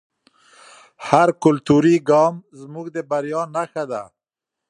هر 1.07 1.29
کلتوري 1.43 1.95
ګام 2.09 2.33
زموږ 2.61 2.85
د 2.95 2.97
بریا 3.09 3.41
نښه 3.55 3.83
ده. 3.91 4.03